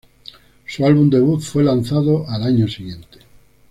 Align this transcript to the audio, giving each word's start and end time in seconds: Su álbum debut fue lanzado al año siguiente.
Su 0.65 0.83
álbum 0.83 1.11
debut 1.11 1.39
fue 1.41 1.63
lanzado 1.63 2.27
al 2.27 2.41
año 2.41 2.67
siguiente. 2.67 3.19